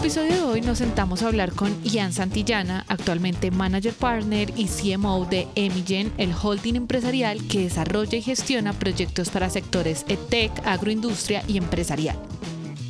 [0.00, 5.26] Episodio de hoy nos sentamos a hablar con Ian Santillana, actualmente Manager Partner y CMO
[5.26, 11.58] de Emigen, el holding empresarial que desarrolla y gestiona proyectos para sectores EdTech, agroindustria y
[11.58, 12.16] empresarial.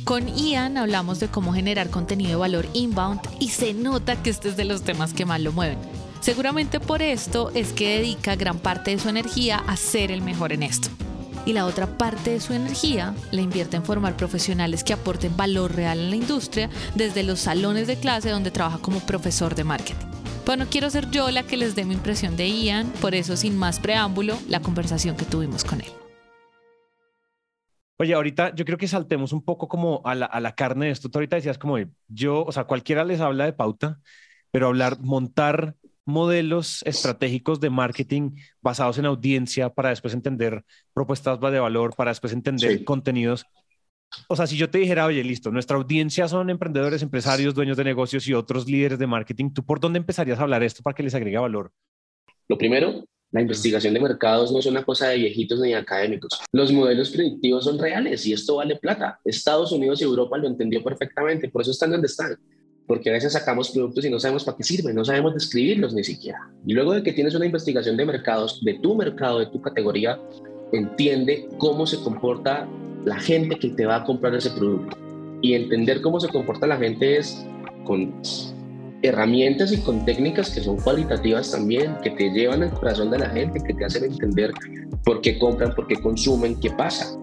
[0.05, 4.47] Con Ian hablamos de cómo generar contenido de valor inbound y se nota que este
[4.47, 5.79] es de los temas que más lo mueven.
[6.21, 10.53] Seguramente por esto es que dedica gran parte de su energía a ser el mejor
[10.53, 10.89] en esto
[11.45, 15.75] y la otra parte de su energía la invierte en formar profesionales que aporten valor
[15.75, 20.07] real en la industria desde los salones de clase donde trabaja como profesor de marketing.
[20.45, 23.37] Pues no quiero ser yo la que les dé mi impresión de Ian, por eso
[23.37, 25.91] sin más preámbulo, la conversación que tuvimos con él.
[27.97, 30.91] Oye, ahorita yo creo que saltemos un poco como a la, a la carne de
[30.91, 31.09] esto.
[31.09, 33.99] Tú ahorita decías como yo, o sea, cualquiera les habla de pauta,
[34.49, 41.59] pero hablar, montar modelos estratégicos de marketing basados en audiencia para después entender propuestas de
[41.59, 43.45] valor, para después entender contenidos.
[44.27, 47.85] O sea, si yo te dijera, oye, listo, nuestra audiencia son emprendedores, empresarios, dueños de
[47.85, 51.03] negocios y otros líderes de marketing, ¿tú por dónde empezarías a hablar esto para que
[51.03, 51.71] les agregue valor?
[52.49, 56.41] Lo primero, la investigación de mercados no es una cosa de viejitos ni académicos.
[56.51, 59.19] Los modelos predictivos son reales y esto vale plata.
[59.23, 62.37] Estados Unidos y Europa lo entendió perfectamente, por eso están donde están
[62.87, 66.03] porque a veces sacamos productos y no sabemos para qué sirven, no sabemos describirlos ni
[66.03, 66.49] siquiera.
[66.65, 70.19] Y luego de que tienes una investigación de mercados, de tu mercado, de tu categoría,
[70.71, 72.67] entiende cómo se comporta
[73.05, 74.97] la gente que te va a comprar ese producto.
[75.41, 77.45] Y entender cómo se comporta la gente es
[77.85, 78.13] con
[79.01, 83.29] herramientas y con técnicas que son cualitativas también, que te llevan al corazón de la
[83.29, 84.51] gente, que te hacen entender
[85.03, 87.17] por qué compran, por qué consumen, qué pasa.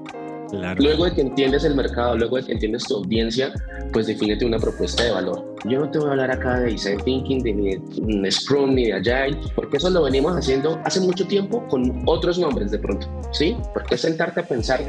[0.78, 3.52] Luego de que entiendes el mercado, luego de que entiendes tu audiencia,
[3.92, 5.54] pues defínete una propuesta de valor.
[5.64, 8.86] Yo no te voy a hablar acá de design thinking, de ni de Scrum, ni
[8.86, 13.06] de Agile, porque eso lo venimos haciendo hace mucho tiempo con otros nombres de pronto,
[13.32, 13.56] ¿sí?
[13.74, 14.80] Porque es sentarte a pensar,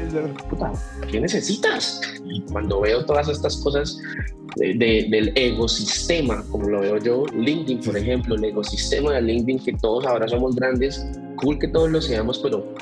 [0.48, 0.72] puta,
[1.10, 2.00] ¿qué necesitas?
[2.24, 3.98] Y cuando veo todas estas cosas
[4.56, 10.06] del ecosistema, como lo veo yo, LinkedIn, por ejemplo, el ecosistema de LinkedIn, que todos
[10.06, 11.06] ahora somos grandes,
[11.36, 12.74] cool que todos lo seamos, pero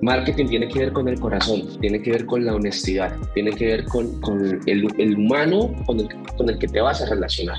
[0.00, 3.66] Marketing tiene que ver con el corazón, tiene que ver con la honestidad, tiene que
[3.66, 4.20] ver con,
[4.66, 7.58] el, humano con el, con el que te vas a relacionar.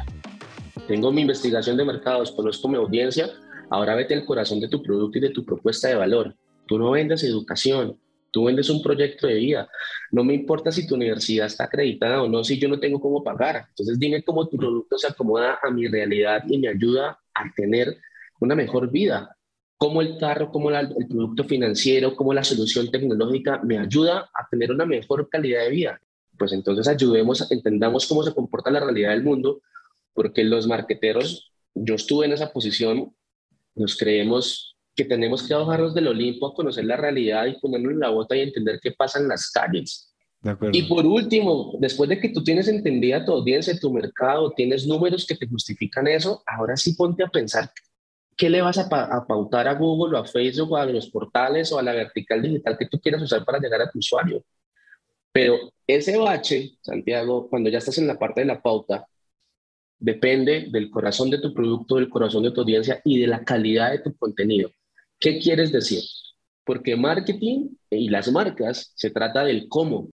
[0.87, 3.29] Tengo mi investigación de mercados, conozco mi audiencia,
[3.69, 6.33] ahora vete el corazón de tu producto y de tu propuesta de valor.
[6.65, 7.99] Tú no vendes educación,
[8.31, 9.69] tú vendes un proyecto de vida.
[10.11, 13.21] No me importa si tu universidad está acreditada o no, si yo no tengo cómo
[13.21, 13.65] pagar.
[13.67, 17.97] Entonces dime cómo tu producto se acomoda a mi realidad y me ayuda a tener
[18.39, 19.35] una mejor vida
[19.79, 24.71] cómo el carro, cómo el producto financiero, cómo la solución tecnológica me ayuda a tener
[24.71, 26.01] una mejor calidad de vida.
[26.37, 29.61] Pues entonces ayudemos, entendamos cómo se comporta la realidad del mundo,
[30.13, 33.15] porque los marqueteros, yo estuve en esa posición,
[33.73, 37.99] nos creemos que tenemos que bajarnos del Olimpo a conocer la realidad y ponernos en
[38.01, 40.13] la bota y entender qué pasa en las calles.
[40.73, 45.25] y por último, después de que tú tienes entendida tu audiencia, tu mercado, tienes números
[45.25, 47.71] que te justifican eso, ahora sí ponte a pensar
[48.39, 48.87] ¿qué le vas a,
[49.27, 52.77] pautar a Google o a Facebook o a los portales o a la vertical digital
[52.77, 54.41] que tú quieras usar para llegar a tu usuario?
[55.33, 59.05] Pero ese bache, Santiago, cuando ya estás en la parte de la pauta,
[59.99, 63.91] depende del corazón de tu producto, del corazón de tu audiencia y de la calidad
[63.91, 64.71] de tu contenido.
[65.19, 66.01] ¿Qué quieres decir?
[66.63, 70.11] Porque marketing y las marcas se trata del cómo,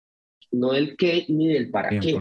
[0.52, 2.16] no del qué ni del para qué.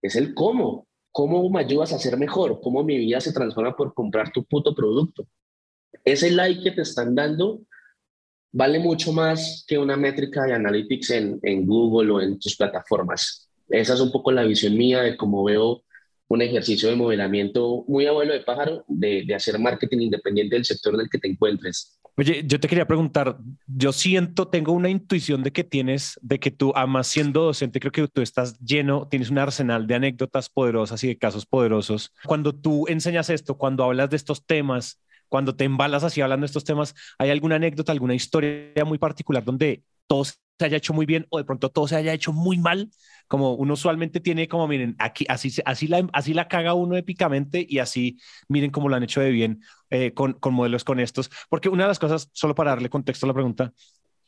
[0.00, 0.86] Es el cómo.
[1.12, 2.60] ¿Cómo me ayudas a ser mejor?
[2.62, 5.26] ¿Cómo mi vida se transforma por comprar tu puto producto?
[6.04, 7.62] Ese like que te están dando
[8.52, 13.48] vale mucho más que una métrica de analytics en, Google o en tus plataformas.
[13.68, 15.82] Esa es un poco la visión mía de cómo veo
[16.28, 20.94] un ejercicio de modelamiento muy abuelo de pájaro de, de hacer marketing independiente del sector
[20.94, 21.99] en el que te encuentres.
[22.20, 26.50] Oye, yo te quería preguntar, yo siento, tengo una intuición de que tienes, de que
[26.50, 31.02] tú, amas siendo docente, creo que tú estás lleno, tienes un arsenal de anécdotas poderosas
[31.02, 32.12] y de casos poderosos.
[32.26, 36.48] Cuando tú enseñas esto, cuando hablas de estos temas, cuando te embalas así hablando de
[36.48, 41.06] estos temas, ¿hay alguna anécdota, alguna historia muy particular donde todo se haya hecho muy
[41.06, 42.90] bien o de pronto todo se haya hecho muy mal?
[43.30, 47.64] Como uno usualmente tiene como, miren, aquí así, así, la, así la caga uno épicamente
[47.68, 48.18] y así
[48.48, 51.30] miren cómo lo han hecho de bien eh, con, con modelos con estos.
[51.48, 53.72] Porque una de las cosas, solo para darle contexto a la pregunta,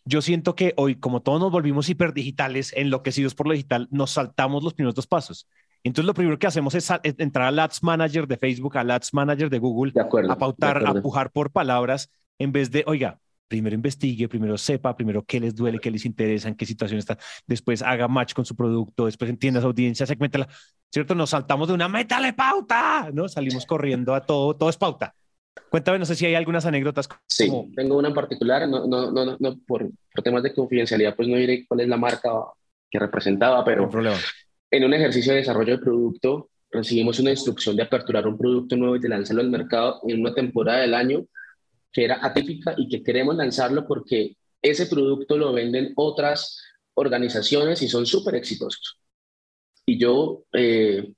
[0.04, 4.62] yo siento que hoy, como todos nos volvimos hiperdigitales, enloquecidos por lo digital, nos saltamos
[4.62, 5.48] los primeros dos pasos.
[5.82, 9.50] Entonces lo primero que hacemos es, entrar al Ads Manager de Facebook, al Ads Manager
[9.50, 9.92] de Google,
[10.30, 12.08] a pautar, a pujar por palabras,
[12.38, 13.18] en vez de, oiga,
[13.52, 17.18] primero investigue, primero sepa, primero qué les duele, qué les interesa, en qué situación está,
[17.46, 20.48] después haga match con su producto, después entienda su audiencia, segmentela,
[20.90, 21.14] ¿cierto?
[21.14, 23.28] Nos saltamos de una métale pauta, ¿no?
[23.28, 25.14] Salimos corriendo a todo, todo es pauta.
[25.68, 27.10] Cuéntame, no sé si hay algunas anécdotas.
[27.26, 31.28] Sí, tengo una en particular, no, no, no, no por, por, temas de confidencialidad, pues
[31.28, 32.30] no diré cuál es la marca
[32.90, 33.90] que representaba, pero
[34.70, 38.96] en un ejercicio de desarrollo de producto recibimos una instrucción de aperturar un producto nuevo
[38.96, 41.26] y de lanzarlo al mercado en una temporada del año
[41.92, 46.60] que era atípica y que queremos lanzarlo porque ese producto lo venden otras
[46.94, 48.98] organizaciones y son súper exitosos.
[49.84, 51.12] Y yo, eh,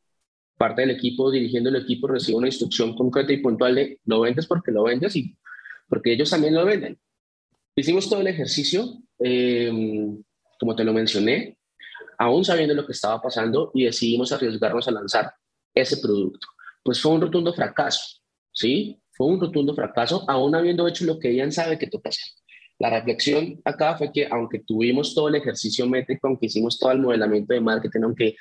[0.57, 4.47] parte del equipo, dirigiendo el equipo, recibo una instrucción concreta y puntual de lo vendes
[4.47, 5.37] porque lo vendes y
[5.89, 6.99] porque ellos también lo venden.
[7.77, 10.23] Hicimos todo el ejercicio, em,
[10.59, 11.59] como te lo mencioné,
[12.19, 15.35] aún sabiendo lo que estaba pasando y decidimos arriesgarnos a lanzar
[15.75, 16.47] ese producto.
[16.83, 18.21] Pues fue un rotundo fracaso,
[18.53, 19.01] ¿sí?
[19.15, 22.25] Fue un rotundo fracaso, aún habiendo hecho lo que Ian sabe que toca hacer.
[22.79, 26.99] La reflexión acá fue que aunque tuvimos todo el ejercicio métrico, aunque hicimos todo el
[26.99, 28.37] modelamiento de marketing, aunque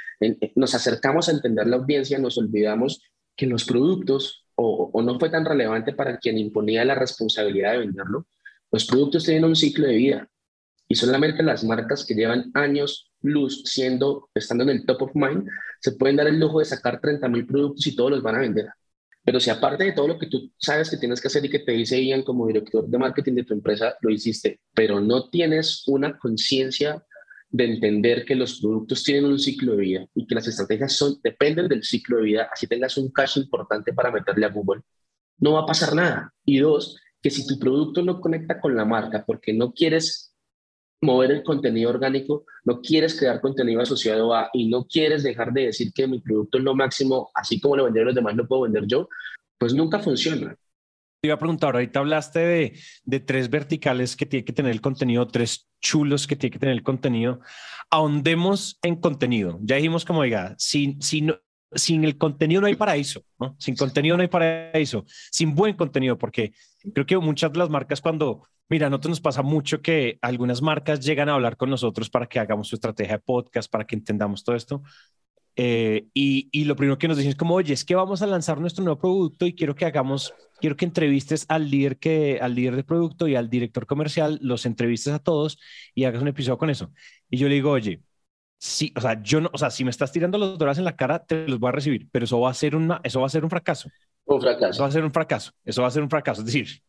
[0.55, 3.01] nos acercamos a entender la audiencia, nos olvidamos
[3.35, 7.79] que los productos, o, o no fue tan relevante para quien imponía la responsabilidad de
[7.79, 8.25] venderlo,
[8.71, 10.29] los productos tienen un ciclo de vida
[10.87, 15.47] y solamente las marcas que llevan años luz siendo, estando en el top of mind,
[15.79, 18.39] se pueden dar el lujo de sacar 30 mil productos y todos los van a
[18.39, 18.67] vender.
[19.23, 21.59] Pero si aparte de todo lo que tú sabes que tienes que hacer y que
[21.59, 25.83] te dice Ian como director de marketing de tu empresa, lo hiciste, pero no tienes
[25.87, 27.03] una conciencia
[27.49, 31.19] de entender que los productos tienen un ciclo de vida y que las estrategias son,
[31.23, 34.81] dependen del ciclo de vida, así tengas un cash importante para meterle a Google,
[35.37, 36.33] no va a pasar nada.
[36.43, 40.32] Y dos, que si tu producto no conecta con la marca porque no quieres
[41.03, 45.67] mover el contenido orgánico, no quieres crear contenido asociado a y no quieres dejar de
[45.67, 48.63] decir que mi producto es lo máximo, así como lo vendieron los demás, lo puedo
[48.63, 49.09] vender yo,
[49.57, 50.55] pues nunca funciona.
[51.21, 54.81] Te iba a preguntar, ahorita hablaste de, de tres verticales que tiene que tener el
[54.81, 57.39] contenido, tres chulos que tiene que tener el contenido.
[57.89, 59.59] Ahondemos en contenido.
[59.61, 61.33] Ya dijimos como, diga, sin, sin,
[61.71, 63.55] sin el contenido no hay paraíso, ¿no?
[63.57, 66.53] Sin contenido no hay paraíso, sin buen contenido, porque
[66.93, 70.61] creo que muchas de las marcas cuando Mira, a nosotros nos pasa mucho que algunas
[70.61, 73.95] marcas llegan a hablar con nosotros para que hagamos su estrategia de podcast, para que
[73.95, 74.81] entendamos todo esto.
[75.55, 78.59] Eh, y, lo primero que nos dicen es como, oye, es que vamos a lanzar
[78.59, 81.99] nuestro nuevo producto y quiero que hagamos, quiero que entrevistes al líder,
[82.41, 85.59] al líder de producto y al director comercial, los entrevistes a todos
[85.93, 86.91] y hagas un episodio con eso.
[87.29, 88.01] Y yo le digo, oye,
[88.63, 90.95] sí, o sea, yo no, o sea, si me estás tirando los dólares en la
[90.95, 93.29] cara, te los voy a recibir, pero eso va a ser una, eso va a
[93.29, 93.89] ser un fracaso.
[94.23, 94.71] Un fracaso.
[94.71, 95.51] Eso va a ser un fracaso.
[95.65, 96.41] Eso va a ser un fracaso.
[96.41, 96.81] Es decir,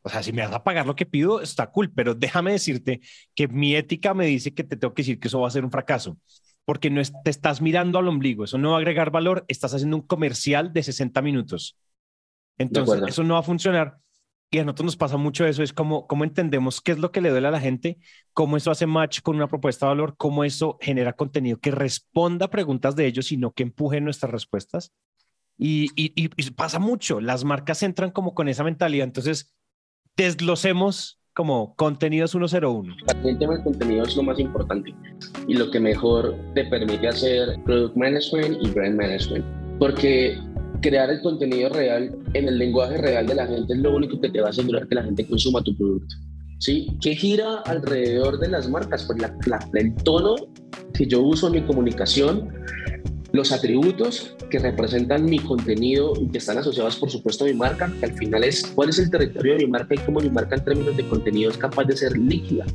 [0.00, 3.02] o sea, si me vas a pagar lo que pido, está cool, pero déjame decirte
[3.34, 5.66] que mi ética me dice que te tengo que decir que eso va a ser
[5.66, 6.16] un fracaso,
[6.64, 8.44] porque no te estás mirando al ombligo.
[8.44, 9.44] Eso no va a agregar valor.
[9.48, 11.76] Estás haciendo un comercial de 60 minutos.
[12.56, 13.98] Entonces, eso no va a funcionar.
[14.50, 17.20] Y a nosotros nos pasa mucho eso, es como cómo entendemos qué es lo que
[17.20, 17.98] le duele a la gente,
[18.32, 22.46] cómo eso hace match con una propuesta de valor, cómo eso genera contenido que responda
[22.46, 24.92] a preguntas de ellos, sino que empuje nuestras respuestas.
[25.58, 29.54] Y, y, pasa mucho, las marcas entran como con esa mentalidad, entonces
[30.16, 32.96] desglosemos como contenidos 101.
[33.24, 34.94] El tema del contenido es lo más importante
[35.46, 39.44] y lo que mejor te permite hacer product management y brand management,
[39.78, 40.38] porque
[40.80, 44.30] crear el contenido real en el lenguaje real de la gente es lo único que
[44.30, 46.14] te va a asegurar que la gente consuma tu producto.
[46.60, 46.88] ¿Sí?
[47.00, 49.04] ¿Qué gira alrededor de las marcas?
[49.04, 49.32] Pues la,
[49.74, 50.34] el tono
[50.92, 52.52] que yo uso en mi comunicación,
[53.32, 57.92] los atributos que representan mi contenido y que están asociados, por supuesto, a mi marca,
[58.00, 60.56] que al final es cuál es el territorio de mi marca y cómo mi marca
[60.56, 62.66] en términos de contenido es capaz de ser líquida.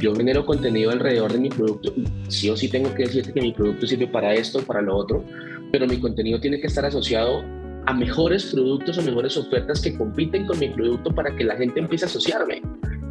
[0.00, 3.42] Yo genero contenido alrededor de mi producto y sí o sí tengo que decirte que
[3.42, 5.24] mi producto sirve para esto, para lo otro,
[5.70, 7.42] pero mi contenido tiene que estar asociado
[7.86, 11.80] a mejores productos o mejores ofertas que compiten con mi producto para que la gente
[11.80, 12.62] empiece a asociarme.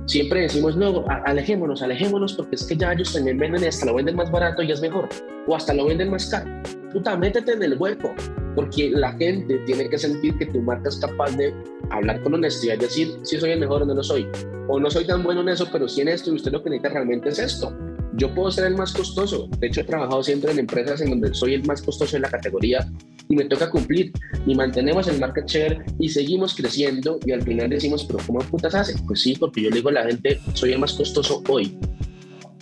[0.06, 3.96] Siempre decimos, no, alejémonos, alejémonos, porque es que ya ellos también venden y hasta lo
[3.96, 5.10] venden más barato y es mejor,
[5.48, 6.50] o hasta lo venden más caro
[6.92, 8.14] puta, métete en el hueco,
[8.56, 11.54] porque la gente tiene que sentir que tu marca es capaz de
[11.92, 14.28] hablar con honestidad y decir si soy el mejor o no lo soy,
[14.68, 16.70] o no soy tan bueno en eso, pero si en esto y usted lo que
[16.70, 17.76] necesita realmente es esto.
[18.18, 21.36] Yo puedo ser el más costoso, de hecho he trabajado siempre en empresas en donde
[21.36, 22.92] soy el más costoso en la categoría
[23.30, 24.12] y me toca cumplir
[24.48, 28.74] y mantenemos el market share y seguimos creciendo y al final decimos, pero ¿cómo putas
[28.74, 28.96] hace?
[29.06, 31.78] Pues sí, porque yo le digo a la gente, soy el más costoso hoy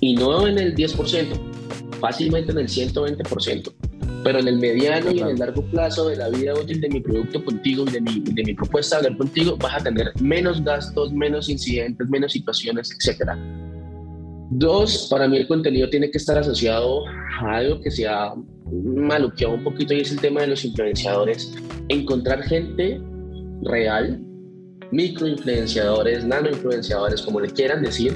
[0.02, 1.40] y no en el 10%,
[2.02, 3.74] fácilmente en el 120%.
[4.26, 7.00] Pero en el mediano y en el largo plazo de la vida útil de mi
[7.00, 10.64] producto contigo y de mi, de mi propuesta de hablar contigo, vas a tener menos
[10.64, 13.38] gastos, menos incidentes, menos situaciones, etcétera.
[14.52, 17.06] Dos, para mí el contenido tiene que estar asociado
[17.42, 18.34] a algo que sea
[18.72, 21.54] maluqueado un poquito y es el tema de los influenciadores.
[21.90, 23.02] Encontrar gente
[23.64, 24.22] real,
[24.92, 28.16] microinfluenciadores, nanoinfluenciadores, como le quieran decir,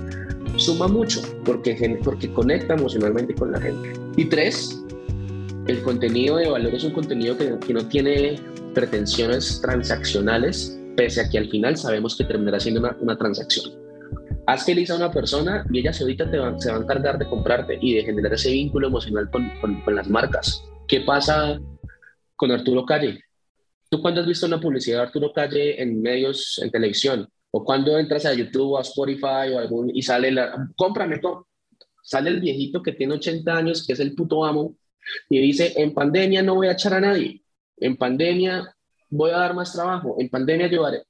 [0.58, 3.94] suma mucho porque, porque conecta emocionalmente con la gente.
[4.18, 4.84] Y tres,
[5.68, 8.40] el contenido de valor es un contenido que, que no tiene
[8.74, 13.89] pretensiones transaccionales, pese a que al final sabemos que terminará siendo una, una transacción.
[14.50, 17.78] Haz feliz a una persona y ella solita te se va a encargar de comprarte
[17.80, 20.66] y de generar ese vínculo emocional con, con, las marcas.
[20.88, 21.62] ¿Qué pasa
[22.36, 23.24] con Arturo Calle?
[23.92, 27.30] ¿Tú cuándo has visto una publicidad de Arturo Calle en medios, en televisión?
[27.52, 31.48] O cuando entras a YouTube o a Spotify o algún y sale la, cómprame todo.
[32.02, 34.76] Sale el viejito que tiene 80 años, que es el puto amo,
[35.30, 37.44] y dice, en pandemia no voy a echar a nadie.
[37.78, 38.76] En pandemia
[39.12, 40.16] voy a dar más trabajo.
[40.18, 41.04] En pandemia llevaré.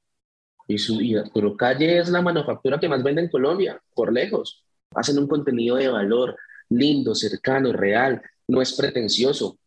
[0.69, 4.63] Y, su, y Arturo Calle es la manufactura que más vende en Colombia, por lejos.
[4.93, 6.37] Hacen un contenido de valor,
[6.69, 8.21] lindo, cercano, real.
[8.47, 9.57] No es pretencioso.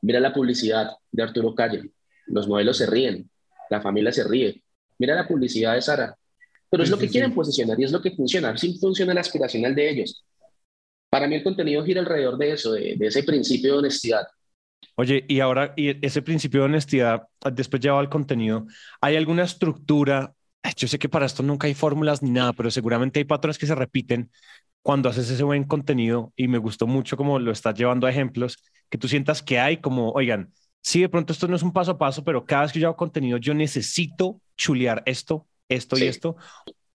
[0.00, 1.90] Mira la publicidad de Arturo Calle.
[2.26, 3.28] Los modelos se ríen.
[3.68, 4.62] La familia se ríe
[4.98, 6.16] Mira la publicidad de Sara.
[6.70, 8.50] Pero es lo que quieren posicionar y es lo que funciona.
[8.50, 10.24] Así funciona el aspiracional de ellos.
[11.10, 14.26] Para mí el contenido gira alrededor de eso, de, ese principio de honestidad.
[14.96, 17.22] Oye, y ahora, y ese principio de honestidad,
[17.52, 18.66] después llevado al contenido,
[19.00, 20.34] ¿hay alguna estructura?
[20.76, 23.66] Yo sé que para esto nunca hay fórmulas ni nada, pero seguramente hay patrones que
[23.66, 24.30] se repiten
[24.82, 28.58] cuando haces ese buen contenido y me gustó mucho como lo estás llevando a ejemplos,
[28.88, 31.92] que tú sientas que hay como, oigan, sí, de pronto esto no es un paso
[31.92, 36.02] a paso, pero cada vez que yo hago contenido, yo necesito chulear esto, esto y
[36.02, 36.36] esto.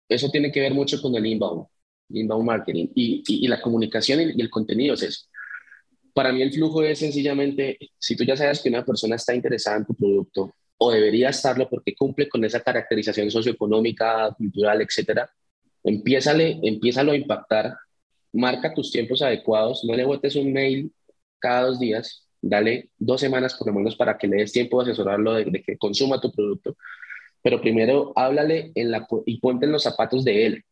[0.08, 1.66] Eso tiene que ver mucho con el inbound,
[2.10, 5.26] inbound marketing y, y, la comunicación y, el contenido es eso.
[6.16, 9.76] Para mí el flujo es sencillamente, si tú ya sabes que una persona está interesada
[9.76, 15.30] en tu producto o debería estarlo porque cumple con esa caracterización socioeconómica, cultural, etcétera,
[15.84, 17.76] empiézale, empiézalo a impactar,
[18.32, 20.90] marca tus tiempos adecuados, no le botes un mail
[21.38, 24.92] cada dos días, dale dos semanas por lo menos para que le des tiempo de
[24.92, 26.78] asesorarlo de, que consuma tu producto.
[27.42, 30.64] Pero primero háblale en la, y ponte en los zapatos de él.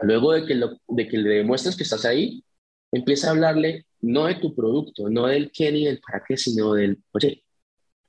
[0.00, 2.44] Luego de que, lo, de que le demuestres que estás ahí,
[2.92, 6.74] empieza a hablarle no de tu producto, no del qué ni del para qué, sino
[6.74, 7.44] del, oye,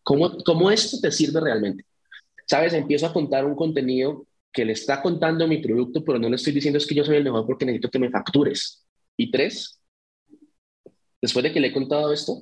[0.03, 1.85] ¿cómo, cómo esto te sirve realmente?
[2.47, 2.73] ¿Sabes?
[2.73, 6.53] Empiezo a contar un contenido que le está contando mi producto, pero no le estoy
[6.53, 8.85] diciendo es que yo soy el mejor porque necesito que me factures.
[9.17, 9.79] Y tres,
[11.21, 12.41] después de que le he contado esto,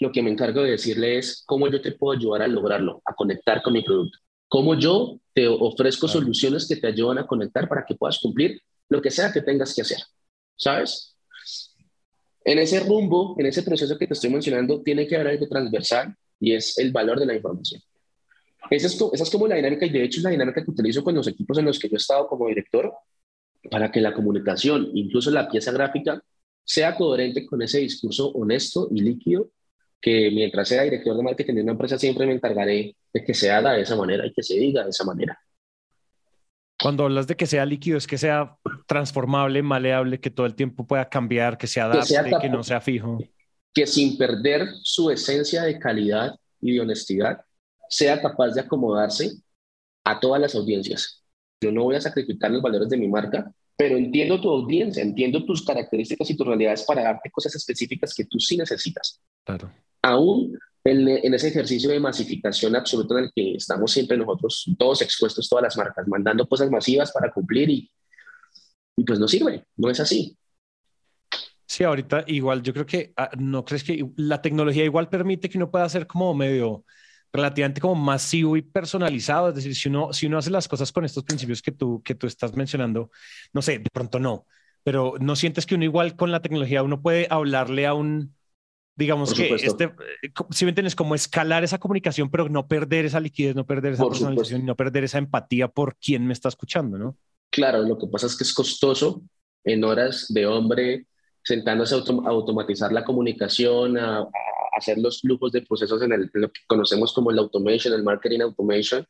[0.00, 3.14] lo que me encargo de decirle es cómo yo te puedo ayudar a lograrlo, a
[3.14, 4.18] conectar con mi producto.
[4.48, 9.00] Cómo yo te ofrezco soluciones que te ayudan a conectar para que puedas cumplir lo
[9.00, 9.98] que sea que tengas que hacer.
[10.56, 11.09] ¿Sabes?
[12.44, 16.14] En ese rumbo, en ese proceso que te estoy mencionando, tiene que haber algo transversal
[16.38, 17.82] y es el valor de la información.
[18.70, 21.02] Esa es, esa es como la dinámica y de hecho es la dinámica que utilizo
[21.02, 22.92] con los equipos en los que yo he estado como director
[23.70, 26.22] para que la comunicación, incluso la pieza gráfica,
[26.64, 29.50] sea coherente con ese discurso honesto y líquido
[30.00, 33.50] que mientras sea director de marketing de una empresa siempre me encargaré de que se
[33.50, 35.38] haga de esa manera y que se diga de esa manera.
[36.82, 38.56] Cuando hablas de que sea líquido, es que sea
[38.86, 42.80] transformable, maleable, que todo el tiempo pueda cambiar, que se adapte, que, que no sea
[42.80, 43.18] fijo.
[43.74, 47.40] Que sin perder su esencia de calidad y de honestidad,
[47.88, 49.32] sea capaz de acomodarse
[50.04, 51.22] a todas las audiencias.
[51.60, 55.44] Yo no voy a sacrificar los valores de mi marca, pero entiendo tu audiencia, entiendo
[55.44, 59.20] tus características y tus realidades para darte cosas específicas que tú sí necesitas.
[59.44, 59.70] Claro
[60.02, 65.48] aún en, ese ejercicio de masificación absoluta en el que estamos siempre nosotros, todos expuestos,
[65.48, 67.90] todas las marcas, mandando cosas masivas para cumplir y,
[68.96, 70.36] y pues no sirve, no es así.
[71.66, 75.56] Sí, ahorita igual yo creo que, ah, ¿no crees que la tecnología igual permite que
[75.56, 76.84] uno pueda ser como medio
[77.32, 79.50] relativamente como masivo y personalizado?
[79.50, 82.16] Es decir, si uno, si uno hace las cosas con estos principios que tú, que
[82.16, 83.10] tú estás mencionando,
[83.52, 84.46] no sé, de pronto no,
[84.82, 88.34] pero ¿no sientes que uno igual con la tecnología uno puede hablarle a un
[89.00, 93.18] Digamos que este, eh, si me entiendes, como escalar esa comunicación, pero no perder esa
[93.18, 97.16] liquidez, no perder esa personalización, no perder esa empatía por quien me está escuchando, ¿no?
[97.48, 99.22] Claro, lo que pasa es que es costoso
[99.64, 101.06] en horas de hombre
[101.42, 104.28] sentándose a automatizar la comunicación, a,
[104.76, 108.40] hacer los flujos de procesos en, el, lo que conocemos como el automation, el marketing
[108.40, 109.06] automation,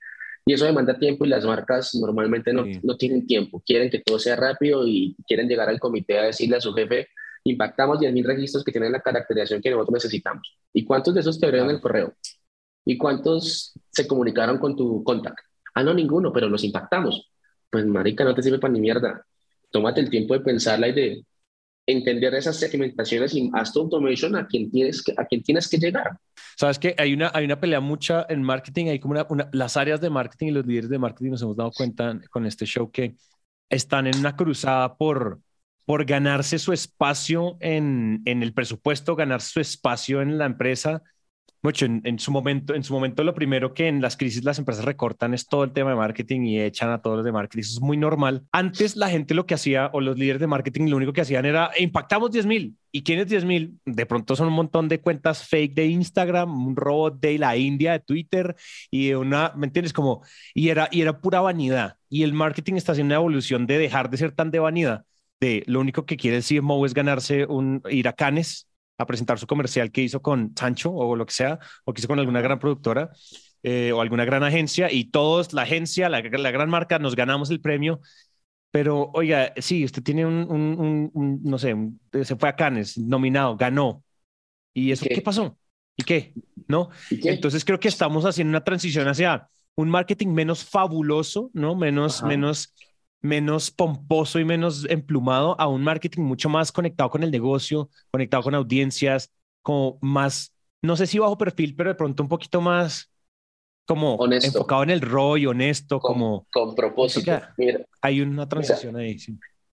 [0.47, 4.21] y eso demanda tiempo y las marcas normalmente no, no tienen tiempo, quieren que todo
[4.21, 7.09] sea rápido y quieren llegar al comité a decirle a su jefe,
[7.51, 10.57] impactamos 10.000 registros que tienen la caracterización que nosotros necesitamos.
[10.73, 12.15] ¿Y cuántos de esos te abrieron el correo?
[12.85, 15.39] ¿Y cuántos se comunicaron con tu contact?
[15.75, 17.31] Ah, no, ninguno, pero los impactamos.
[17.71, 19.25] Pues, marica, no te sirve para ni mierda.
[19.71, 21.25] Tómate el tiempo de pensarla y de
[21.87, 25.79] entender esas segmentaciones y haz tu automation a quien tienes que, a quien tienes que
[25.79, 26.19] llegar.
[26.57, 30.01] Sabes que hay una, hay una pelea mucha en marketing, hay como una, las áreas
[30.01, 33.15] de marketing y los líderes de marketing nos hemos dado cuenta con este show que
[33.69, 35.41] están en una cruzada por
[35.91, 41.03] por ganarse su espacio en, en el presupuesto, ganarse su espacio en la empresa,
[41.65, 44.85] mucho en, su momento, en su momento lo primero que en las crisis las empresas
[44.85, 47.63] recortan es todo el tema de marketing y echan a todos los de marketing.
[47.63, 48.47] Eso es muy normal.
[48.53, 51.45] Antes la gente lo que hacía o los líderes de marketing lo único que hacían
[51.45, 52.77] era impactamos 10 mil.
[52.93, 53.81] ¿Y quiénes 10 mil?
[53.85, 57.95] De pronto son un montón de cuentas fake de Instagram, un robot de la India,
[57.95, 58.55] de Twitter
[58.93, 59.93] y una, ¿me entiendes?
[59.93, 60.23] Como,
[60.55, 61.97] y era, y era pura vanidad.
[62.09, 65.05] Y el marketing está haciendo una evolución de dejar de ser tan de vanidad
[65.41, 68.69] de lo único que quiere el CMO es ganarse un ir a Cannes
[68.99, 72.09] a presentar su comercial que hizo con Sancho o lo que sea, o que hizo
[72.09, 73.11] con alguna gran productora
[73.63, 77.61] eh, o alguna gran agencia, y todos, la agencia, la, gran marca, nos ganamos el
[77.61, 78.01] premio.
[78.71, 81.75] Pero, oiga, sí, usted tiene un, no sé,
[82.23, 84.03] se fue a Cannes, nominado, ganó.
[84.73, 85.59] ¿Y eso qué, pasó?
[85.97, 86.33] ¿Y qué?
[86.69, 86.91] ¿No?
[87.11, 91.75] Entonces creo que estamos haciendo una transición hacia un marketing menos fabuloso, ¿no?
[91.75, 92.73] Menos, menos
[93.23, 98.43] menos pomposo y menos emplumado a un marketing mucho más conectado con el negocio, conectado
[98.43, 99.31] con audiencias,
[99.63, 103.11] como más, no sé si bajo perfil, pero de pronto un poquito más
[103.87, 106.47] como enfocado en el rol, honesto, como...
[106.53, 107.41] Con propósito.
[107.57, 109.19] Mira, hay una transición ahí.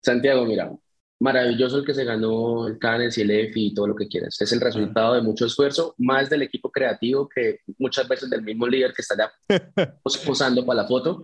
[0.01, 0.72] Santiago, mira,
[1.20, 4.42] maravilloso el que se ganó el Cannes y el EFI y todo lo que quieras.
[4.42, 8.68] Es el resultado de mucho esfuerzo, más del equipo creativo que muchas veces del mismo
[8.68, 9.32] líder que está ya
[10.25, 11.22] posando para la foto.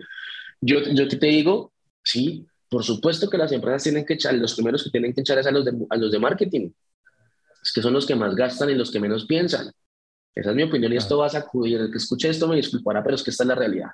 [0.62, 1.73] Yo, yo te digo,
[2.04, 5.38] Sí, por supuesto que las empresas tienen que echar, los primeros que tienen que echar
[5.38, 6.72] es a los de, a los de marketing.
[7.64, 9.72] Es que son los que más gastan y los que menos piensan.
[10.36, 11.80] Esa es mi opinión y esto vas a acudir.
[11.80, 13.90] El que escuche esto me disculpará, pero es que esta es la realidad.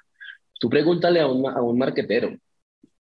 [0.60, 2.36] Tú pregúntale a un, a un marquetero.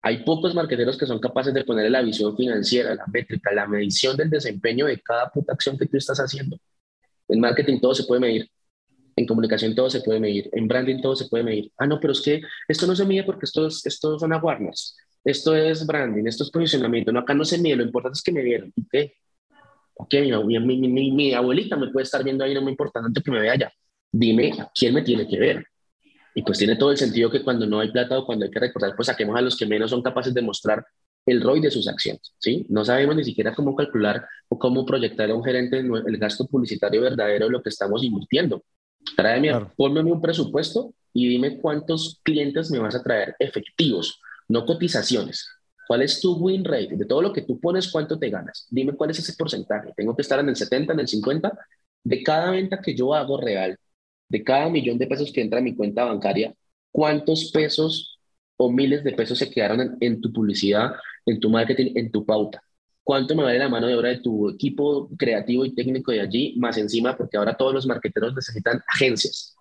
[0.03, 4.17] Hay pocos marqueteros que son capaces de ponerle la visión financiera, la métrica, la medición
[4.17, 6.57] del desempeño de cada puta acción que tú estás haciendo.
[7.27, 8.49] En marketing todo se puede medir.
[9.15, 11.71] En comunicación todo se puede medir, en branding todo se puede medir.
[11.77, 14.97] Ah, no, pero es que esto no se mide porque esto, es, esto son awareness,
[15.23, 17.11] esto es branding, esto es posicionamiento.
[17.11, 18.73] No, acá no se mide, lo importante es que me vieron.
[18.91, 19.13] ¿Qué?
[19.95, 20.13] Ok,
[20.45, 23.31] mi, mi, mi, mi, abuelita me puede estar viendo ahí, no me importa tanto que
[23.31, 23.71] me vea allá.
[24.11, 25.65] Dime quién me tiene que ver.
[26.33, 28.59] Y pues tiene todo el sentido que cuando no hay plata o cuando hay que
[28.59, 30.85] recordar, pues saquemos a los que menos son capaces de mostrar
[31.25, 32.65] el ROI de sus acciones, ¿sí?
[32.69, 37.01] No sabemos ni siquiera cómo calcular o cómo proyectar a un gerente el gasto publicitario
[37.01, 38.63] verdadero de lo que estamos invirtiendo.
[39.15, 39.71] Tráeme, claro.
[39.75, 45.47] ponme un presupuesto y dime cuántos clientes me vas a traer efectivos, no cotizaciones.
[45.87, 46.95] ¿Cuál es tu win rate?
[46.95, 48.65] De todo lo que tú pones, ¿cuánto te ganas?
[48.69, 49.91] Dime cuál es ese porcentaje.
[49.95, 51.51] Tengo que estar en el 70, en el 50.
[52.03, 53.77] De cada venta que yo hago real,
[54.29, 56.55] de cada millón de pesos que entra a mi cuenta bancaria,
[56.91, 58.19] ¿cuántos pesos
[58.55, 60.93] o miles de pesos se quedaron en tu publicidad,
[61.25, 62.63] en tu marketing, en tu pauta?
[63.11, 66.55] Cuánto me vale la mano de obra de tu equipo creativo y técnico de allí,
[66.57, 69.53] más encima, porque ahora todos los marqueteros necesitan agencias,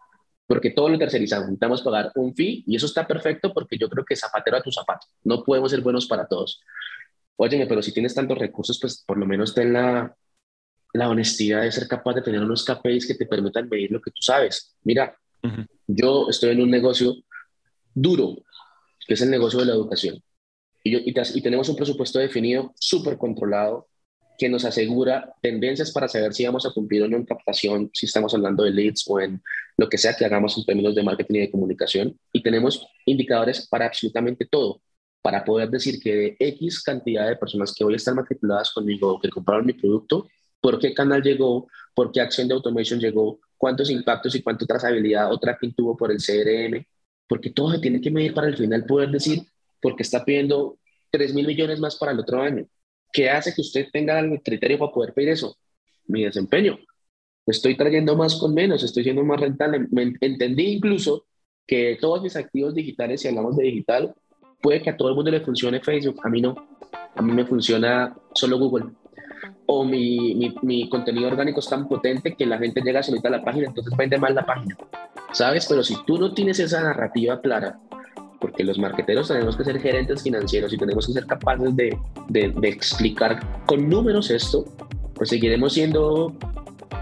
[0.46, 4.04] porque todo lo tercerizamos, necesitamos pagar un fee y eso está perfecto porque yo creo
[4.04, 6.60] que zapatero a tu zapato, no podemos ser buenos para todos.
[7.34, 10.14] Óyeme, pero si tienes tantos recursos, pues por lo menos ten la,
[10.92, 14.12] la honestidad de ser capaz de tener unos KPIs que te permitan medir lo que
[14.12, 14.76] tú sabes.
[14.84, 15.12] Mira,
[15.88, 17.16] yo estoy en un negocio
[17.92, 18.36] duro,
[19.08, 20.22] que es el negocio de la educación
[20.82, 23.86] y, tenemos un presupuesto definido, súper controlado,
[24.38, 28.06] que nos asegura tendencias para saber si vamos a cumplir o no en captación, si
[28.06, 29.42] estamos hablando de leads o en
[29.76, 32.18] lo que sea que hagamos en términos de marketing y de comunicación.
[32.32, 34.80] Y tenemos indicadores para absolutamente todo,
[35.20, 39.28] para poder decir que de X cantidad de personas que hoy están matriculadas conmigo, que
[39.28, 40.26] compraron mi producto,
[40.62, 45.30] por qué canal llegó, por qué acción de automation llegó, cuántos impactos y cuánta trazabilidad
[45.30, 46.82] o tracking tuvo por el CRM,
[47.28, 49.42] porque todo se tiene que medir para al final poder decir
[49.80, 50.78] porque está pidiendo
[51.10, 52.66] 3 mil millones más para el otro año.
[53.12, 55.56] ¿Qué hace que usted tenga el criterio para poder pedir eso?
[56.06, 56.78] Mi desempeño.
[57.46, 59.86] Estoy trayendo más con menos, estoy siendo más rentable.
[60.20, 61.26] entendí incluso
[61.66, 64.14] que todos mis activos digitales, si hablamos de digital,
[64.60, 66.54] puede que a todo el mundo le funcione Facebook, a mí no.
[67.14, 68.86] A mí me funciona solo Google.
[69.66, 73.32] O mi, mi, mi contenido orgánico es tan potente que la gente llega solita a
[73.32, 74.76] la página, entonces vende mal la página.
[75.32, 75.66] ¿Sabes?
[75.68, 77.80] Pero si tú no tienes esa narrativa clara,
[78.40, 81.96] porque los marqueteros tenemos que ser gerentes financieros y tenemos que ser capaces de,
[82.29, 84.64] de, explicar con números esto,
[85.14, 86.33] pues seguiremos siendo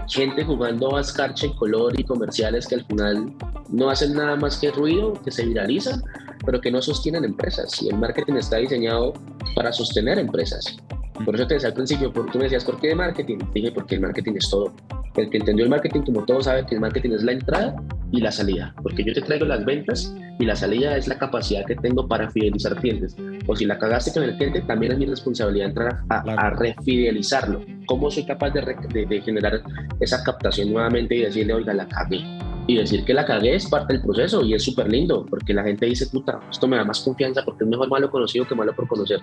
[0.09, 3.33] gente jugando a escarcha y color y comerciales que al final
[3.69, 6.03] no hacen nada más que ruido, que se viralizan,
[6.45, 7.81] pero que no sostienen empresas.
[7.81, 9.13] Y el marketing está diseñado
[9.55, 10.77] para sostener empresas.
[11.23, 13.37] Por eso te decía al principio, tú me decías, ¿por qué marketing?
[13.53, 14.73] Dije, porque el marketing es todo.
[15.15, 17.75] El que entendió el marketing, como todos saben que el marketing es la entrada
[18.11, 21.65] y la salida, porque yo te traigo las ventas y la salida es la capacidad
[21.65, 23.15] que tengo para fidelizar clientes.
[23.45, 27.61] O si la cagaste con el cliente, también es mi responsabilidad entrar a, refidelizarlo.
[27.85, 29.61] ¿Cómo soy capaz de, de, generar
[29.99, 32.21] esa captación nuevamente y decirle, oiga, la cagué?
[32.67, 35.63] Y decir que la cagué es parte del proceso y es súper lindo, porque la
[35.63, 38.73] gente dice, puta, esto me da más confianza porque es mejor malo conocido que malo
[38.73, 39.19] por conocer.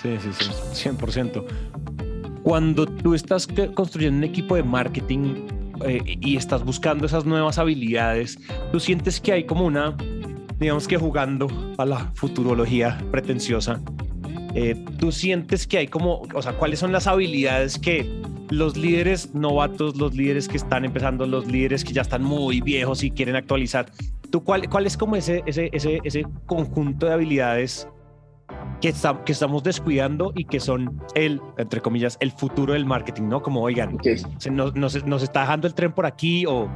[0.00, 1.44] Sí, sí, sí, 100%.
[2.42, 5.46] Cuando tú estás construyendo un equipo de marketing
[5.84, 8.38] eh, y estás buscando esas nuevas habilidades,
[8.72, 9.94] tú sientes que hay como una,
[10.58, 13.80] digamos que jugando a la futurología pretenciosa,
[14.54, 18.10] eh, tú sientes que hay como, o sea, cuáles son las habilidades que
[18.50, 23.02] los líderes novatos, los líderes que están empezando, los líderes que ya están muy viejos
[23.02, 23.86] y quieren actualizar,
[24.30, 27.86] ¿tú cuál, cuál es como ese, ese, ese, ese conjunto de habilidades
[28.80, 28.94] que,
[29.24, 33.42] que estamos descuidando y que son el, entre comillas, el futuro del marketing, ¿no?
[33.42, 33.98] Como, oigan,
[34.38, 36.68] se nos, nos, nos, está dejando el tren por aquí o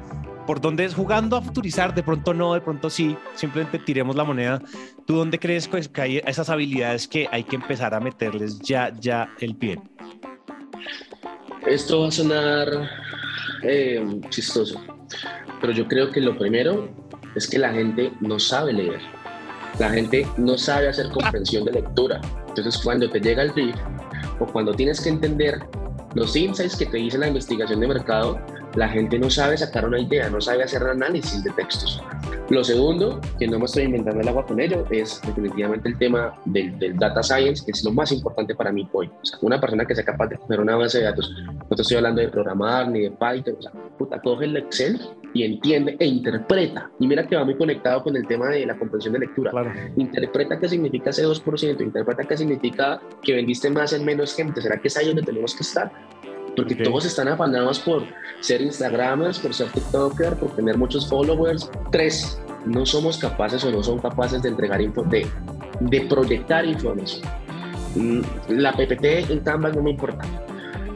[0.47, 4.25] por dónde es jugando a futurizar, de pronto no, de pronto sí, simplemente tiremos la
[4.25, 4.61] moneda.
[5.07, 9.29] ¿Tú dónde crees que hay esas habilidades que hay que empezar a meterles ya, ya
[9.41, 9.81] el pie?
[11.67, 12.69] Esto va a sonar
[13.63, 14.81] eh, chistoso,
[15.61, 16.89] pero yo creo que lo primero
[17.35, 19.01] es que la gente no sabe leer.
[19.79, 22.21] La gente no sabe hacer comprensión de lectura.
[22.49, 23.77] Entonces, cuando te llega el brief
[24.39, 25.61] o cuando tienes que entender
[26.15, 28.39] los insights que te dice la investigación de mercado,
[28.75, 32.03] la gente no sabe sacar una idea, no sabe hacer análisis de textos.
[32.51, 36.35] Lo segundo, que no me estoy inventando el agua con ello, es definitivamente el tema
[36.45, 39.07] del, data science, que es lo más importante para mí hoy.
[39.07, 41.83] O sea, una persona que sea capaz de coger una base de datos, no te
[41.83, 45.01] estoy hablando de programar ni de Python, o sea, puta, coge el Excel
[45.35, 46.91] y entiende e interpreta.
[46.99, 49.53] Y mira que va muy conectado con el tema de la comprensión de lectura.
[49.97, 54.61] Interpreta qué significa ese 2%, interpreta qué significa que vendiste más en menos gente.
[54.61, 55.91] ¿Será que es ahí donde tenemos que estar?
[56.57, 58.05] Porque todos están afanados por
[58.41, 61.71] ser Instagramers, por ser TikToker, por tener muchos followers.
[61.91, 65.27] Tres, no somos capaces o no son capaces de entregar info, de,
[65.81, 67.23] de proyectar información.
[67.95, 70.25] Mm, la PPT en Canvas no me importa.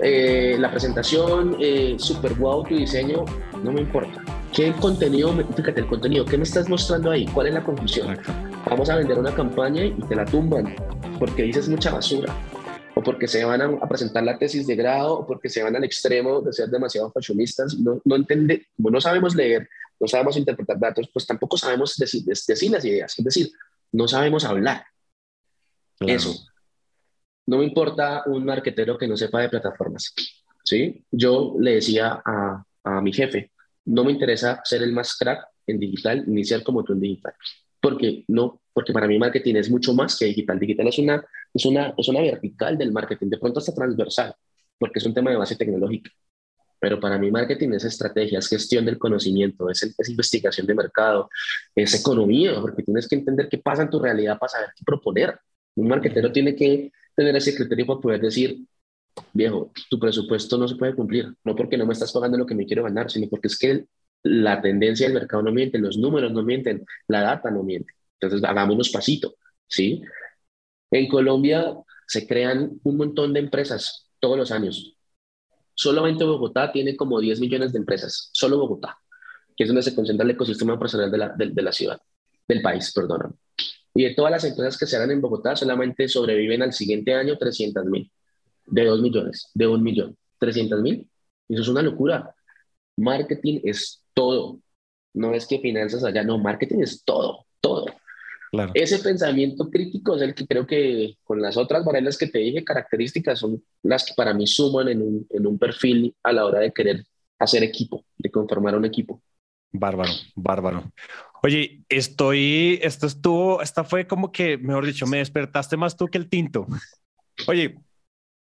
[0.02, 3.24] Eh, la presentación, eh, super wow tu diseño,
[3.62, 4.22] no me importa.
[4.52, 7.26] ¿Qué contenido, fíjate el contenido, qué me estás mostrando ahí?
[7.26, 8.18] ¿Cuál es la conclusión?
[8.68, 10.74] Vamos a vender una campaña y te la tumban
[11.18, 12.32] porque dices mucha basura
[13.06, 16.40] porque se van a, presentar la tesis de grado, o porque se van al extremo
[16.40, 19.68] de ser demasiado fashionistas, no, no entiende, como no sabemos leer,
[20.00, 23.52] no sabemos interpretar datos, pues tampoco sabemos decir, decir las ideas, es decir,
[23.92, 24.84] no sabemos hablar.
[26.00, 26.34] Eso.
[27.46, 30.12] No me importa un marquetero que no sepa de plataformas,
[30.64, 31.04] ¿sí?
[31.12, 33.52] Yo le decía a, a mi jefe,
[33.84, 37.34] no me interesa ser el más crack en digital, ni ser como tú en digital
[37.86, 40.58] porque no, porque para mí marketing es mucho más que digital.
[40.58, 44.34] Digital es una, es una, es una vertical del marketing, de pronto hasta transversal,
[44.78, 46.10] porque es un tema de base tecnológica.
[46.78, 51.30] Pero para mí marketing es estrategia, es gestión del conocimiento, es, es investigación de mercado,
[51.74, 55.38] es economía, porque tienes que entender qué pasa en tu realidad para saber qué proponer.
[55.74, 58.58] Un marketero tiene que tener ese criterio para poder decir,
[59.32, 62.54] viejo, tu presupuesto no se puede cumplir, no porque no me estás pagando lo que
[62.54, 63.86] me quiero ganar, sino porque es que
[64.22, 67.94] la tendencia del mercado no miente, los números no mienten, la data no miente.
[68.20, 70.02] Entonces, hagámonos pasito, ¿sí?
[70.90, 71.76] En Colombia
[72.06, 74.96] se crean un montón de empresas todos los años.
[75.74, 78.98] Solamente Bogotá tiene como 10 millones de empresas, solo Bogotá,
[79.56, 82.00] que es donde se concentra el ecosistema empresarial de la, de, la ciudad,
[82.48, 83.38] del país, perdón.
[83.94, 87.36] Y de todas las empresas que se hagan en Bogotá, solamente sobreviven al siguiente año
[87.36, 88.10] 300 mil,
[88.66, 91.08] de 2 millones, de 1 millón, 300 mil.
[91.48, 92.34] Eso es una locura.
[92.96, 94.60] Marketing es todo.
[95.14, 97.86] No es que finanzas allá, no, marketing es todo, todo.
[98.50, 98.72] Claro.
[98.74, 102.64] Ese pensamiento crítico es el que creo que con las otras variables que te dije,
[102.64, 106.60] características, son las que para mí suman en un, en un perfil a la hora
[106.60, 107.04] de querer
[107.38, 109.22] hacer equipo, de conformar un equipo.
[109.72, 110.90] Bárbaro, bárbaro.
[111.42, 116.18] Oye, estoy, esto estuvo, esta fue como que, mejor dicho, me despertaste más tú que
[116.18, 116.66] el tinto.
[117.46, 117.76] Oye,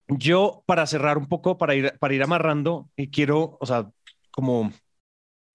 [0.08, 3.90] yo para cerrar un poco, para ir, para ir amarrando, y quiero, o sea,
[4.30, 4.72] como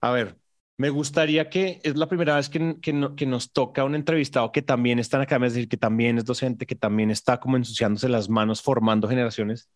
[0.00, 0.39] a ver,
[0.80, 4.98] me gustaría que es la primera vez que, que, nos toca un entrevistado que también
[4.98, 8.30] está en academia, es decir, que también es docente, que también está como ensuciándose las
[8.30, 9.68] manos formando generaciones.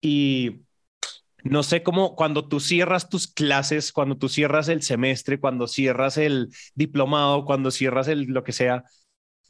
[0.00, 0.62] Y
[1.44, 6.16] no sé cómo cuando tú cierras tus clases, cuando tú cierras el semestre, cuando cierras
[6.16, 8.82] el diplomado, cuando cierras el lo que sea,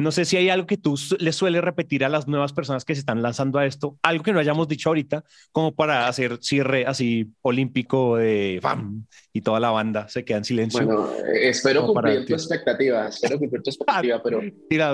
[0.00, 2.94] no sé si hay algo que tú le sueles repetir a las nuevas personas que
[2.94, 6.86] se están lanzando a esto, algo que no hayamos dicho ahorita, como para hacer cierre
[6.86, 9.04] así olímpico de ¡bam!
[9.32, 10.84] y toda la banda se queda en silencio.
[10.84, 14.40] Bueno, espero cumplir tu expectativa, espero cumplir tu expectativa, pero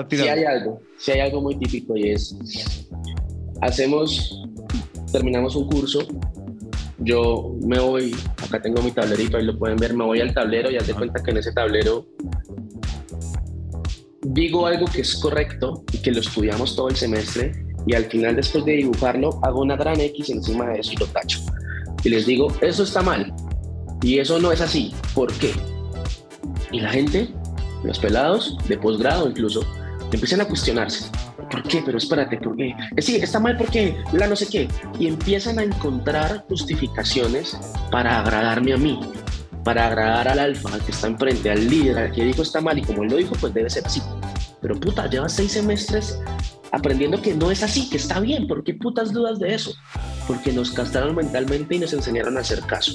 [0.09, 2.35] si hay algo, si hay algo muy típico y es,
[3.61, 4.43] hacemos,
[5.11, 6.05] terminamos un curso,
[6.99, 10.69] yo me voy, acá tengo mi tablerito, ahí lo pueden ver, me voy al tablero
[10.71, 12.05] y haz de cuenta que en ese tablero
[14.33, 17.51] digo algo que es correcto y que lo estudiamos todo el semestre
[17.85, 21.07] y al final después de dibujarlo hago una gran X encima de eso y lo
[21.07, 21.39] tacho.
[22.03, 23.33] Y les digo, eso está mal
[24.01, 24.93] y eso no es así.
[25.13, 25.53] ¿Por qué?
[26.71, 27.29] Y la gente,
[27.83, 29.61] los pelados de posgrado incluso,
[30.11, 31.09] empiezan a cuestionarse.
[31.49, 31.81] ¿por qué?
[31.85, 32.75] Pero espérate, ¿por qué?
[32.95, 34.67] Eh, sí, está mal porque la no sé qué.
[34.99, 37.57] Y empiezan a encontrar justificaciones
[37.91, 38.99] para agradarme a mí,
[39.67, 42.79] para agradar al alfa, al que está enfrente, al líder, al que dijo está mal
[42.79, 44.01] y como él lo dijo, pues debe ser así.
[44.61, 46.21] Pero puta, llevas seis semestres
[46.71, 48.47] aprendiendo que no es así, que está bien.
[48.47, 49.73] ¿Por qué putas dudas de eso?
[50.25, 52.93] Porque nos castraron mentalmente y nos enseñaron a hacer caso.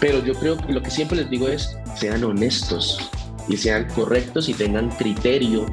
[0.00, 2.98] Pero yo creo que lo que siempre les digo es, sean honestos
[3.46, 5.66] y sean correctos y tengan criterio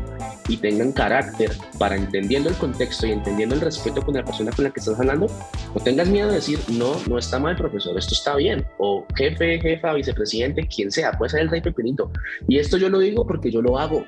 [0.52, 4.66] y tengan carácter para entendiendo el contexto y entendiendo el respeto con la persona con
[4.66, 5.28] la que estás hablando,
[5.74, 8.66] no tengas miedo de decir, no, no está mal, profesor, esto está bien.
[8.78, 12.12] O jefe, jefa, vicepresidente, quien sea, puede ser el rey pepinito.
[12.50, 14.06] Y esto yo lo digo porque yo lo hago.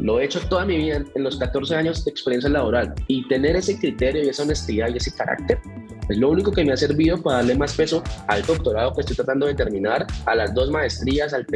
[0.00, 3.56] Lo he hecho toda mi vida en los 14 años de experiencia laboral y tener
[3.56, 5.60] ese criterio y esa honestidad y ese carácter
[6.08, 9.16] es lo único que me ha servido para darle más peso al doctorado que estoy
[9.16, 11.46] tratando de terminar, a las dos maestrías, al,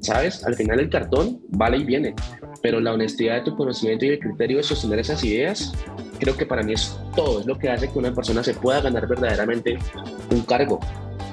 [0.00, 0.44] ¿sabes?
[0.44, 2.14] Al final el cartón vale y viene,
[2.62, 5.72] pero la honestidad de tu conocimiento y el criterio de sostener esas ideas,
[6.20, 8.80] creo que para mí es todo, es lo que hace que una persona se pueda
[8.80, 9.78] ganar verdaderamente
[10.30, 10.78] un cargo.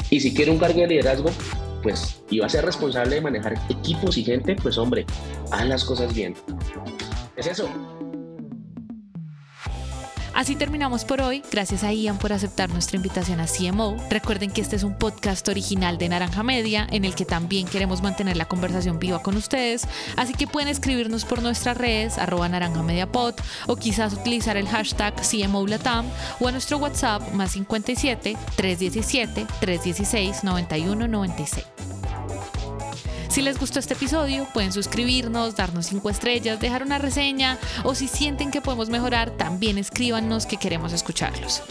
[0.10, 1.30] Y si quiere un cargo de liderazgo,
[1.83, 5.05] pues, y va a ser responsable de manejar equipos y gente, pues hombre,
[5.51, 6.33] haz las cosas bien.
[7.35, 7.69] Es eso.
[10.33, 11.43] Así terminamos por hoy.
[11.51, 13.95] Gracias a Ian por aceptar nuestra invitación a CMO.
[14.09, 18.01] Recuerden que este es un podcast original de Naranja Media en el que también queremos
[18.01, 19.87] mantener la conversación viva con ustedes.
[20.17, 23.07] Así que pueden escribirnos por nuestras redes, arroba naranja media
[23.67, 26.07] o quizás utilizar el hashtag CMO Latam
[26.39, 31.72] o a nuestro WhatsApp más 57 317 316 9196.
[33.33, 38.07] Si les gustó este episodio, pueden suscribirnos, darnos cinco estrellas, dejar una reseña o si
[38.07, 41.63] sienten que podemos mejorar, también escríbanos que queremos escucharlos.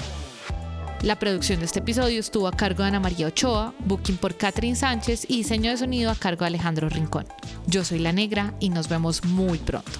[1.02, 4.74] La producción de este episodio estuvo a cargo de Ana María Ochoa, booking por Catherine
[4.74, 7.26] Sánchez y diseño de sonido a cargo de Alejandro Rincón.
[7.68, 9.92] Yo soy La Negra y nos vemos muy pronto.